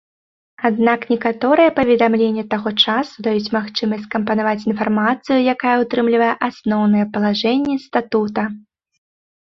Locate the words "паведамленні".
1.79-2.45